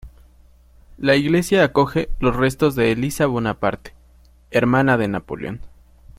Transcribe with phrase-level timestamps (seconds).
[0.97, 3.93] La iglesia acoge los restos de Elisa Bonaparte,
[4.49, 5.61] hermana de Napoleón.